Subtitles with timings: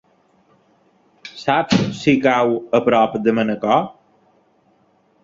[1.41, 3.85] Saps si cau a prop de Manacor?